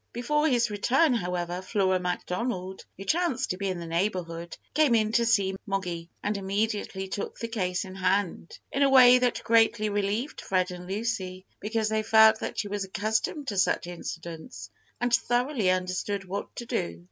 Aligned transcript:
Before 0.13 0.47
his 0.47 0.71
return, 0.71 1.13
however, 1.13 1.61
Flora 1.61 1.99
Macdonald, 1.99 2.83
who 2.97 3.03
chanced 3.03 3.51
to 3.51 3.57
be 3.57 3.67
in 3.67 3.77
the 3.79 3.85
neighbourhood, 3.85 4.57
came 4.73 4.95
in 4.95 5.11
to 5.11 5.27
see 5.27 5.55
Moggy, 5.67 6.09
and 6.23 6.35
immediately 6.37 7.07
took 7.07 7.37
the 7.37 7.47
case 7.47 7.85
in 7.85 7.93
hand, 7.93 8.57
in 8.71 8.81
a 8.81 8.89
way 8.89 9.19
that 9.19 9.43
greatly 9.43 9.89
relieved 9.89 10.41
Fred 10.41 10.71
and 10.71 10.87
Lucy, 10.87 11.45
because 11.59 11.89
they 11.89 12.01
felt 12.01 12.39
that 12.39 12.57
she 12.57 12.67
was 12.67 12.83
accustomed 12.83 13.49
to 13.49 13.59
such 13.59 13.85
incidents, 13.85 14.71
and 14.99 15.13
thoroughly 15.13 15.69
understood 15.69 16.25
what 16.25 16.55
to 16.55 16.65
do. 16.65 16.99